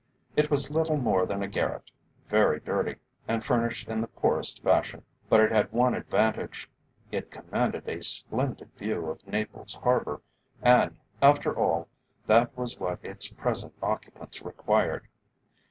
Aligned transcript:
It 0.35 0.49
was 0.49 0.71
little 0.71 0.97
more 0.97 1.27
than 1.27 1.43
a 1.43 1.47
garret, 1.47 1.91
very 2.27 2.59
dirty, 2.59 2.95
and 3.27 3.45
furnished 3.45 3.87
in 3.87 3.99
the 3.99 4.07
poorest 4.07 4.63
fashion. 4.63 5.03
But 5.29 5.41
it 5.41 5.51
had 5.51 5.71
one 5.71 5.93
advantage: 5.93 6.67
it 7.11 7.29
commanded 7.29 7.87
a 7.87 8.01
splendid 8.01 8.71
view 8.75 9.11
of 9.11 9.27
Naples 9.27 9.75
Harbour, 9.75 10.21
and, 10.63 10.97
after 11.21 11.55
all, 11.55 11.87
that 12.25 12.57
was 12.57 12.79
what 12.79 12.97
its 13.05 13.27
present 13.27 13.75
occupants 13.83 14.41
required. 14.41 15.07